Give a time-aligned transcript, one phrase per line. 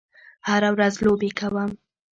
[0.47, 1.71] هره ورځ لوبې کوم